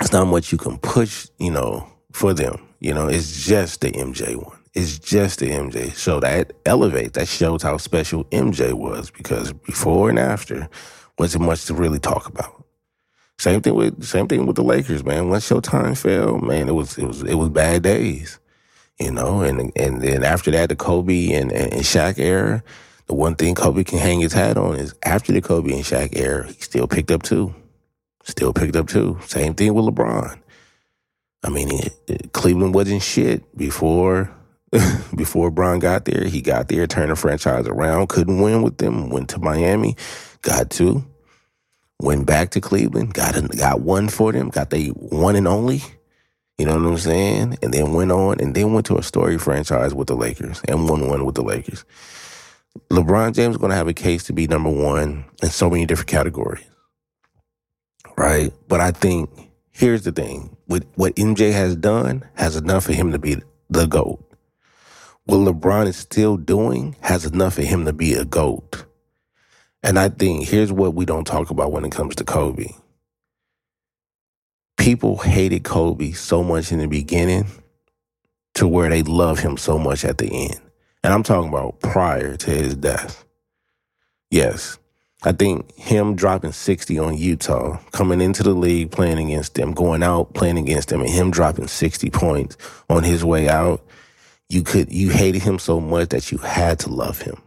[0.00, 2.67] it's not much you can push, you know, for them.
[2.80, 4.58] You know, it's just the MJ one.
[4.74, 5.92] It's just the MJ.
[5.94, 10.68] So that elevates, that shows how special MJ was because before and after
[11.18, 12.64] wasn't much to really talk about.
[13.38, 15.28] Same thing with same thing with the Lakers, man.
[15.28, 18.38] Once Showtime fell, man, it was it was it was bad days.
[18.98, 22.64] You know, and and then after that the Kobe and, and, and Shaq era,
[23.06, 26.16] the one thing Kobe can hang his hat on is after the Kobe and Shaq
[26.16, 27.54] era, he still picked up two.
[28.24, 29.18] Still picked up two.
[29.24, 30.38] Same thing with LeBron.
[31.42, 31.70] I mean,
[32.32, 34.30] Cleveland wasn't shit before
[35.14, 36.24] before Bron got there.
[36.24, 39.10] He got there, turned the franchise around, couldn't win with them.
[39.10, 39.96] Went to Miami,
[40.42, 41.04] got two.
[42.00, 45.82] Went back to Cleveland, got a, got one for them, got the one and only.
[46.56, 47.58] You know what I'm saying?
[47.62, 50.88] And then went on and then went to a story franchise with the Lakers and
[50.88, 51.84] won one with the Lakers.
[52.90, 55.86] LeBron James is going to have a case to be number one in so many
[55.86, 56.64] different categories,
[58.16, 58.52] right?
[58.68, 59.30] But I think
[59.70, 63.36] here's the thing: with what MJ has done, has enough for him to be
[63.70, 64.22] the goat.
[65.24, 68.84] What LeBron is still doing has enough for him to be a goat.
[69.82, 72.68] And I think here's what we don't talk about when it comes to Kobe.
[74.76, 77.46] People hated Kobe so much in the beginning
[78.54, 80.60] to where they love him so much at the end.
[81.02, 83.24] And I'm talking about prior to his death.
[84.30, 84.78] Yes.
[85.24, 90.02] I think him dropping 60 on Utah, coming into the league playing against them, going
[90.02, 92.56] out playing against them, and him dropping 60 points
[92.88, 93.84] on his way out,
[94.48, 97.42] you could you hated him so much that you had to love him.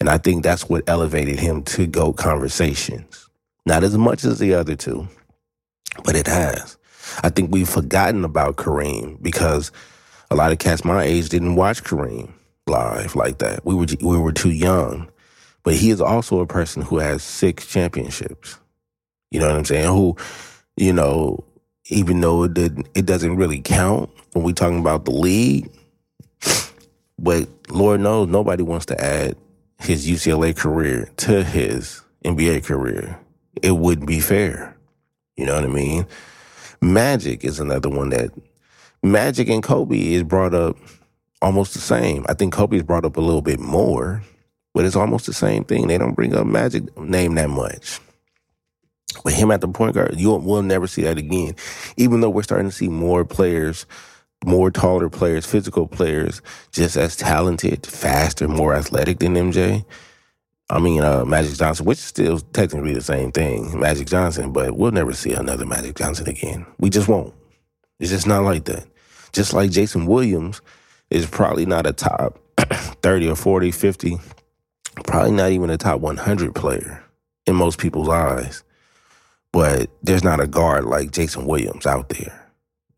[0.00, 3.28] And I think that's what elevated him to GOAT conversations.
[3.66, 5.06] Not as much as the other two,
[6.02, 6.76] but it has.
[7.22, 9.70] I think we've forgotten about Kareem because
[10.30, 12.32] a lot of cats my age didn't watch Kareem
[12.66, 13.64] live like that.
[13.64, 15.10] We were we were too young.
[15.64, 18.58] But he is also a person who has six championships.
[19.30, 19.88] You know what I'm saying?
[19.88, 20.16] Who,
[20.76, 21.42] you know,
[21.86, 25.70] even though it did, it doesn't really count when we talking about the league,
[27.18, 29.36] but Lord knows nobody wants to add
[29.80, 33.18] his UCLA career to his NBA career.
[33.62, 34.76] It wouldn't be fair.
[35.36, 36.06] You know what I mean?
[36.80, 38.30] Magic is another one that
[39.02, 40.76] Magic and Kobe is brought up
[41.42, 42.24] almost the same.
[42.28, 44.22] I think Kobe's brought up a little bit more
[44.74, 45.86] but it's almost the same thing.
[45.86, 48.00] They don't bring up Magic name that much.
[49.22, 51.54] But him at the point guard, you will never see that again.
[51.96, 53.86] Even though we're starting to see more players,
[54.44, 56.42] more taller players, physical players,
[56.72, 59.84] just as talented, faster, more athletic than MJ.
[60.68, 64.76] I mean, uh, Magic Johnson, which is still technically the same thing, Magic Johnson, but
[64.76, 66.66] we'll never see another Magic Johnson again.
[66.78, 67.32] We just won't.
[68.00, 68.86] It's just not like that.
[69.32, 70.60] Just like Jason Williams
[71.10, 72.40] is probably not a top
[73.02, 74.18] 30 or 40, 50
[75.02, 77.02] probably not even a top 100 player
[77.46, 78.62] in most people's eyes.
[79.52, 82.40] But there's not a guard like Jason Williams out there.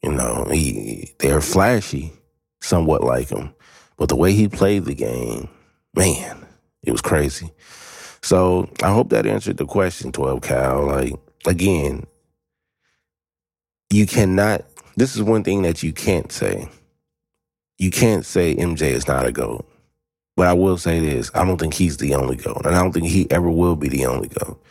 [0.02, 2.12] You know, he they're flashy,
[2.60, 3.54] somewhat like him,
[3.96, 5.48] but the way he played the game,
[5.94, 6.46] man,
[6.82, 7.50] it was crazy.
[8.22, 10.86] So I hope that answered the question, 12 Cal.
[10.86, 11.14] Like
[11.46, 12.06] again,
[13.90, 14.64] you cannot.
[14.96, 16.68] This is one thing that you can't say.
[17.78, 19.66] You can't say MJ is not a goat.
[20.36, 22.64] But I will say this I don't think he's the only GOAT.
[22.64, 24.62] And I don't think he ever will be the only GOAT.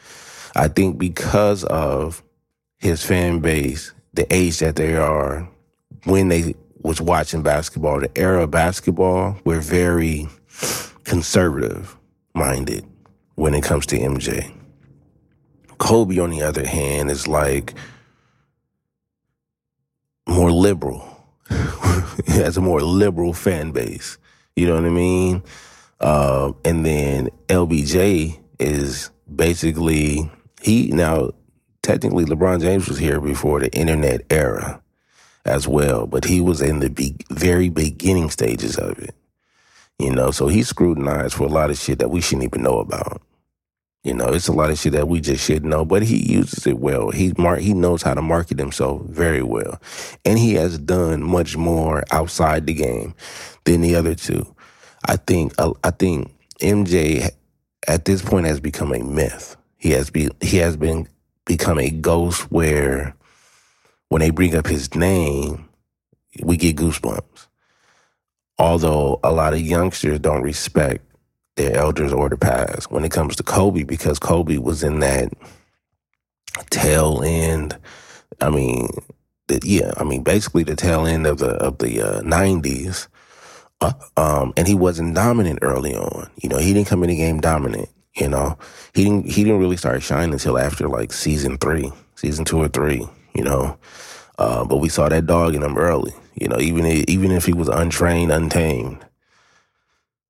[0.55, 2.24] I think because of
[2.78, 5.49] his fan base, the age that they are,
[6.05, 10.30] when they was watching basketball, the era of basketball, we're very
[11.03, 11.97] conservative
[12.36, 12.86] minded
[13.36, 14.51] when it comes to MJ.
[15.78, 17.74] Kobe, on the other hand, is like
[20.28, 21.03] more liberal.
[21.49, 24.18] he has a more liberal fan base.
[24.55, 25.43] You know what I mean?
[25.99, 30.29] Uh, and then LBJ is basically
[30.61, 31.31] he now
[31.81, 34.81] technically LeBron James was here before the internet era
[35.45, 39.13] as well, but he was in the be- very beginning stages of it.
[39.99, 42.79] You know, so he scrutinized for a lot of shit that we shouldn't even know
[42.79, 43.21] about.
[44.05, 46.67] You know, it's a lot of shit that we just shouldn't know, but he uses
[46.67, 47.09] it well.
[47.09, 49.81] He mar- he knows how to market himself very well,
[50.23, 53.15] and he has done much more outside the game
[53.63, 54.55] than the other two.
[55.07, 56.31] I think uh, I think
[56.61, 57.31] MJ
[57.87, 59.57] at this point has become a myth.
[59.77, 61.09] He has be he has been
[61.45, 63.15] become a ghost where
[64.09, 65.67] when they bring up his name,
[66.43, 67.47] we get goosebumps.
[68.59, 71.03] Although a lot of youngsters don't respect
[71.55, 75.31] their elders or the past when it comes to Kobe because Kobe was in that
[76.69, 77.77] tail end.
[78.41, 78.89] I mean,
[79.47, 83.07] the, yeah, I mean basically the tail end of the of the uh, '90s,
[83.81, 86.29] uh, um, and he wasn't dominant early on.
[86.41, 87.89] You know, he didn't come in the game dominant.
[88.15, 88.57] You know,
[88.93, 92.67] he didn't he didn't really start shining until after like season three, season two or
[92.67, 93.07] three.
[93.33, 93.77] You know,
[94.37, 96.13] uh, but we saw that dog in him early.
[96.35, 99.05] You know, even even if he was untrained, untamed.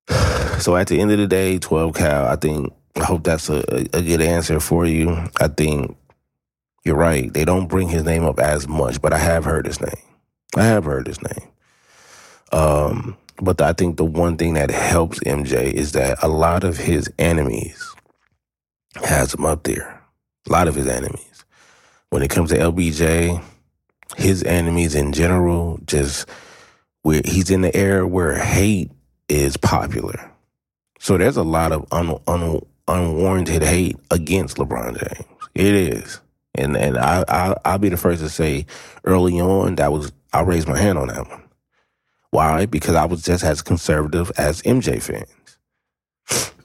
[0.10, 3.64] So at the end of the day, 12 Cal, I think, I hope that's a,
[3.94, 5.30] a good answer for you.
[5.40, 5.98] I think
[6.84, 7.34] you're right.
[7.34, 10.02] They don't bring his name up as much, but I have heard his name.
[10.56, 11.50] I have heard his name.
[12.52, 16.78] Um, but I think the one thing that helps MJ is that a lot of
[16.78, 17.94] his enemies
[19.04, 20.02] has him up there.
[20.48, 21.44] A lot of his enemies.
[22.12, 23.44] When it comes to LBJ,
[24.16, 26.30] his enemies in general, just
[27.02, 28.92] where he's in the era where hate
[29.30, 30.32] is popular.
[31.00, 35.30] So there's a lot of un, un, unwarranted hate against LeBron James.
[35.54, 36.20] It is,
[36.54, 38.66] and and I, I I'll be the first to say
[39.04, 41.44] early on that was I raised my hand on that one.
[42.32, 42.66] Why?
[42.66, 45.58] Because I was just as conservative as MJ fans.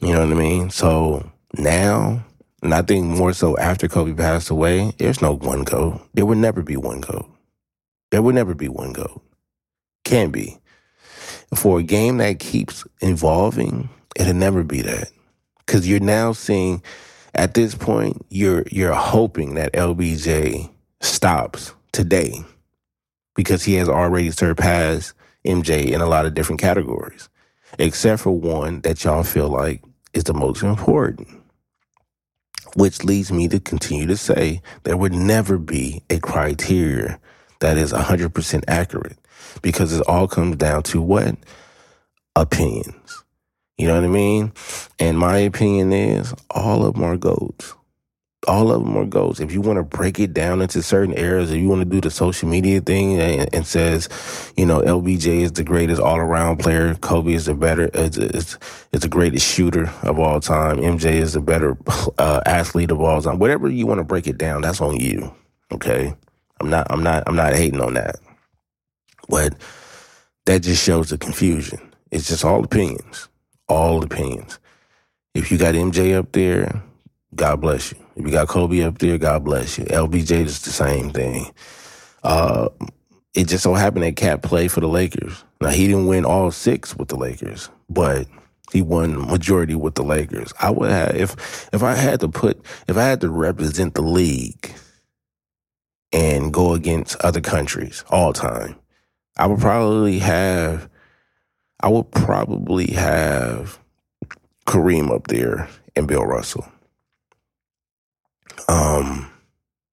[0.00, 0.70] You know what I mean?
[0.70, 2.24] So now,
[2.62, 6.00] and I think more so after Kobe passed away, there's no one goat.
[6.14, 7.30] There would never be one goat.
[8.10, 9.22] There would never be one goat.
[10.04, 10.58] Can't be.
[11.54, 15.10] For a game that keeps evolving, it'll never be that.
[15.66, 16.82] Cause you're now seeing
[17.34, 20.70] at this point, you're you're hoping that LBJ
[21.00, 22.44] stops today
[23.34, 25.14] because he has already surpassed
[25.46, 27.28] MJ in a lot of different categories,
[27.78, 29.82] except for one that y'all feel like
[30.12, 31.28] is the most important.
[32.76, 37.18] Which leads me to continue to say there would never be a criteria
[37.60, 39.16] that is 100% accurate
[39.62, 41.36] because it all comes down to what?
[42.36, 43.24] Opinions.
[43.78, 44.52] You know what I mean?
[44.98, 47.74] And my opinion is all of them are goats.
[48.46, 49.40] All of them are goats.
[49.40, 52.00] If you want to break it down into certain areas, if you want to do
[52.00, 54.08] the social media thing and, and says,
[54.56, 58.58] you know, LBJ is the greatest all around player, Kobe is the better, is, is,
[58.92, 61.76] is the greatest shooter of all time, MJ is the better
[62.18, 63.38] uh, athlete of all time.
[63.38, 65.34] Whatever you want to break it down, that's on you.
[65.72, 66.14] Okay,
[66.60, 68.16] I'm not, I'm not, I'm not hating on that,
[69.30, 69.54] but
[70.46, 71.80] that just shows the confusion.
[72.10, 73.28] It's just all opinions,
[73.68, 74.58] all opinions.
[75.34, 76.82] If you got MJ up there,
[77.34, 77.98] God bless you.
[78.16, 79.84] If you got Kobe up there, God bless you.
[79.86, 81.46] LBJ is the same thing.
[82.22, 82.68] Uh,
[83.34, 85.44] it just so happened that Cat played for the Lakers.
[85.60, 88.26] Now he didn't win all six with the Lakers, but
[88.72, 90.52] he won majority with the Lakers.
[90.60, 94.02] I would have if if I had to put if I had to represent the
[94.02, 94.72] league
[96.12, 98.76] and go against other countries all time,
[99.40, 100.88] I would probably have
[101.80, 103.78] I would probably have
[104.66, 106.66] Kareem up there and Bill Russell.
[108.68, 109.30] Um,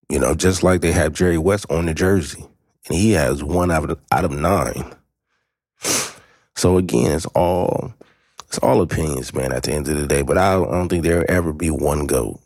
[0.10, 2.46] you know, just like they have Jerry West on the jersey,
[2.88, 4.94] and he has one out of out of nine.
[6.56, 7.94] So again, it's all
[8.48, 9.54] it's all opinions, man.
[9.54, 12.42] At the end of the day, but I don't, think there'll ever be one goat.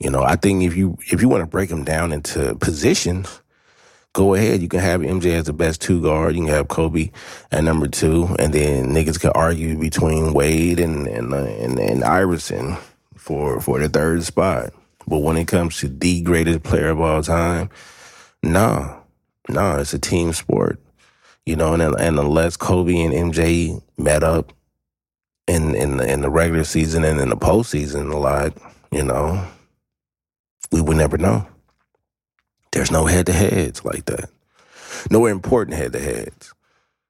[0.00, 3.41] You know, I think if you if you want to break them down into positions,
[4.12, 4.62] go ahead.
[4.62, 6.34] You can have MJ as the best two guard.
[6.34, 7.10] You can have Kobe
[7.50, 12.04] at number two, and then niggas can argue between Wade and and uh, and, and
[12.04, 12.76] Iverson
[13.16, 14.72] for for the third spot.
[15.06, 17.70] But when it comes to the greatest player of all time,
[18.42, 19.00] nah,
[19.48, 20.80] nah, it's a team sport.
[21.44, 24.52] You know, and and unless Kobe and MJ met up
[25.48, 28.56] in in the, in the regular season and in the postseason a lot,
[28.92, 29.44] you know,
[30.70, 31.46] we would never know.
[32.72, 34.30] There's no head to heads like that.
[35.10, 36.54] No important head to heads.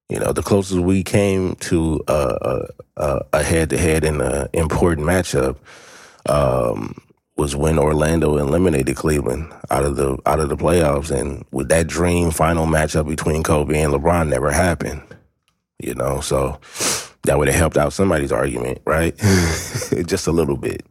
[0.09, 5.57] You know, the closest we came to a head to head in an important matchup
[6.29, 6.97] um,
[7.37, 11.87] was when Orlando eliminated Cleveland out of the out of the playoffs, and with that
[11.87, 15.03] dream final matchup between Kobe and LeBron never happened.
[15.79, 16.61] You know, so
[17.25, 19.17] That would have helped out somebody's argument, right?
[20.07, 20.85] Just a little bit.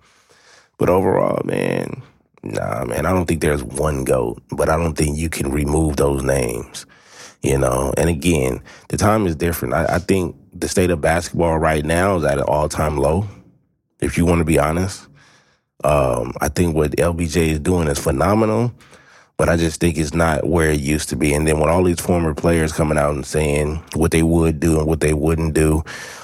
[0.77, 2.01] But overall, man,
[2.43, 5.97] nah, man, I don't think there's one GOAT, but I don't think you can remove
[5.97, 6.85] those names,
[7.41, 7.93] you know?
[7.97, 9.73] And again, the time is different.
[9.73, 13.27] I, I think the state of basketball right now is at an all time low,
[13.99, 15.07] if you want to be honest.
[15.83, 18.71] Um, I think what LBJ is doing is phenomenal,
[19.37, 21.33] but I just think it's not where it used to be.
[21.33, 24.77] And then when all these former players coming out and saying what they would do
[24.77, 25.83] and what they wouldn't do,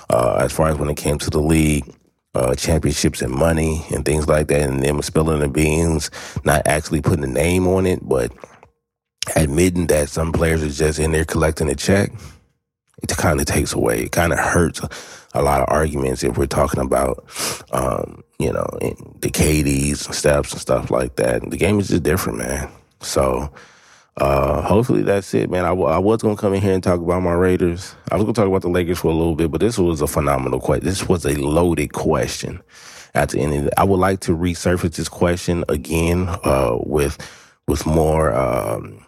[0.10, 1.92] uh, as far as when it came to the league,
[2.38, 6.12] uh, championships and money and things like that, and them spilling the beans,
[6.46, 8.32] not actually putting a name on it, but
[9.36, 12.12] admitting that some players are just in there collecting a check,
[13.02, 14.04] it kind of takes away.
[14.04, 14.82] It kind of hurts
[15.34, 17.26] a lot of arguments if we're talking about,
[17.72, 18.68] um, you know,
[19.22, 21.50] the KDs and steps and stuff like that.
[21.50, 22.70] The game is just different, man.
[23.02, 23.52] So
[24.18, 25.66] uh, hopefully that's it, man.
[25.66, 27.96] I, w- I was going to come in here and talk about my Raiders.
[28.12, 30.02] I was going to talk about the Lakers for a little bit, but this was
[30.02, 30.86] a phenomenal question.
[30.86, 32.62] This was a loaded question
[33.14, 33.74] at the end of it.
[33.78, 37.18] I would like to resurface this question again uh, with
[37.68, 39.06] with more, um,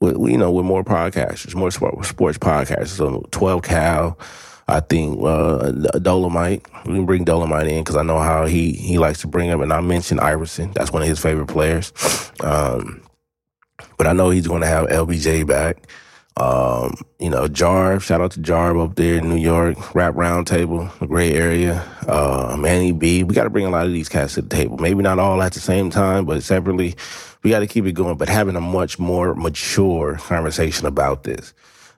[0.00, 2.88] with, you know, with more podcasters, more sport, sports podcasters.
[2.88, 4.18] So 12 Cal,
[4.68, 6.66] I think uh, Dolomite.
[6.86, 9.60] We can bring Dolomite in because I know how he he likes to bring up.
[9.60, 10.70] And I mentioned Iverson.
[10.72, 11.92] That's one of his favorite players.
[12.40, 13.02] Um,
[13.96, 15.88] but I know he's going to have LBJ back.
[16.36, 20.90] Um, you know, Jarv, shout out to Jarv up there in New York, Rap Roundtable,
[21.02, 21.84] a great area.
[22.06, 23.24] Uh, Manny B.
[23.24, 24.78] We got to bring a lot of these cats to the table.
[24.78, 26.94] Maybe not all at the same time, but separately.
[27.42, 31.52] We got to keep it going, but having a much more mature conversation about this.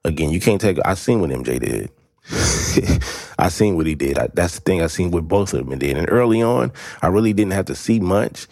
[0.05, 1.91] Again, you can't take, I seen what MJ did.
[3.39, 4.18] I seen what he did.
[4.18, 5.97] I, that's the thing I seen what both of them did.
[5.97, 6.72] And early on,
[7.03, 8.47] I really didn't have to see much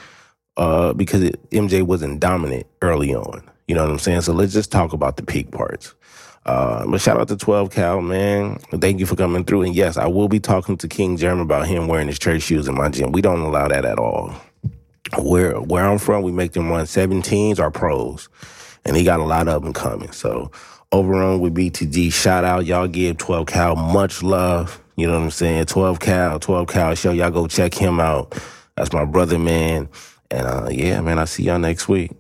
[0.57, 3.43] uh, because it, MJ wasn't dominant early on.
[3.69, 4.23] You know what I'm saying?
[4.23, 5.95] So let's just talk about the peak parts.
[6.47, 8.59] Uh, but shout out to 12 Cal, man.
[8.73, 9.63] Thank you for coming through.
[9.63, 12.67] And yes, I will be talking to King Jeremy about him wearing his church shoes
[12.67, 13.13] in my gym.
[13.13, 14.35] We don't allow that at all.
[15.19, 18.29] Where where I'm from, we make them run 17s or pros,
[18.85, 20.13] and he got a lot of them coming.
[20.13, 20.51] So
[20.93, 24.83] Open Run with BTG, shout out y'all give 12 Cal much love.
[24.97, 25.67] You know what I'm saying?
[25.67, 27.13] 12 Cal, 12 Cal show.
[27.13, 28.37] Y'all go check him out.
[28.77, 29.89] That's my brother, man.
[30.31, 32.13] And uh, yeah, man, I'll see y'all next week.